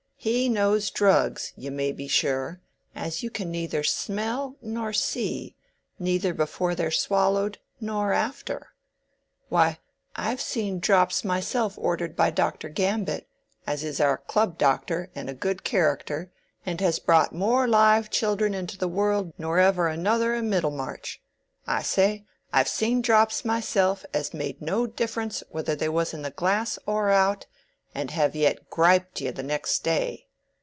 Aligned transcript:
He 0.23 0.49
knows 0.49 0.91
drugs, 0.91 1.51
you 1.55 1.71
may 1.71 1.91
be 1.91 2.07
sure, 2.07 2.61
as 2.95 3.23
you 3.23 3.31
can 3.31 3.49
neither 3.49 3.81
smell 3.81 4.55
nor 4.61 4.93
see, 4.93 5.55
neither 5.97 6.31
before 6.31 6.75
they're 6.75 6.91
swallowed 6.91 7.57
nor 7.79 8.13
after. 8.13 8.67
Why, 9.49 9.79
I've 10.15 10.39
seen 10.39 10.77
drops 10.79 11.23
myself 11.25 11.75
ordered 11.75 12.15
by 12.15 12.29
Doctor 12.29 12.69
Gambit, 12.69 13.27
as 13.65 13.83
is 13.83 13.99
our 13.99 14.19
club 14.19 14.59
doctor 14.59 15.09
and 15.15 15.27
a 15.27 15.33
good 15.33 15.63
charikter, 15.63 16.29
and 16.67 16.79
has 16.81 16.99
brought 16.99 17.33
more 17.33 17.67
live 17.67 18.11
children 18.11 18.53
into 18.53 18.77
the 18.77 18.87
world 18.87 19.33
nor 19.39 19.57
ever 19.57 19.87
another 19.87 20.35
i' 20.35 20.41
Middlemarch—I 20.41 21.81
say 21.81 22.25
I've 22.53 22.67
seen 22.69 23.01
drops 23.01 23.43
myself 23.43 24.05
as 24.13 24.35
made 24.35 24.61
no 24.61 24.85
difference 24.85 25.41
whether 25.49 25.75
they 25.75 25.89
was 25.89 26.13
in 26.13 26.21
the 26.21 26.29
glass 26.29 26.77
or 26.85 27.09
out, 27.09 27.47
and 27.93 28.09
yet 28.11 28.31
have 28.55 28.69
griped 28.69 29.19
you 29.19 29.33
the 29.33 29.43
next 29.43 29.83
day. 29.83 30.25